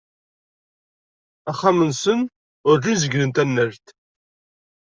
[1.51, 2.19] Axxam-nsen,
[2.67, 3.85] urǧin zegglen tanalt.